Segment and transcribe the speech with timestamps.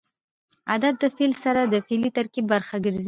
[0.73, 2.99] عدد د فعل سره د فعلي ترکیب برخه ګرځي.